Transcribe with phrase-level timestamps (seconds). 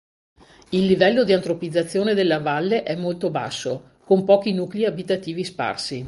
[0.69, 5.99] Il livello di antropizzazione della valle è molto basso, con pochi nuclei abitativi sparsi.